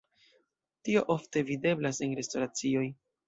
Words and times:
Tio 0.87 1.03
ofte 1.17 1.43
videblas 1.51 2.01
en 2.07 2.17
restoracioj. 2.21 2.89